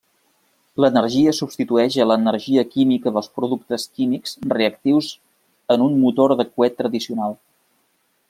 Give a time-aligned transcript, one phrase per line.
[0.83, 5.11] L'energia substitueix a l'energia química dels productes químics reactius
[5.75, 7.37] en un motor de coet tradicional.